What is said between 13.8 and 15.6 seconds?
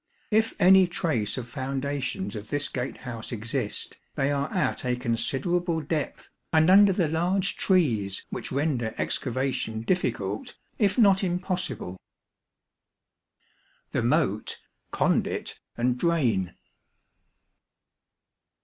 The Moat, Conduit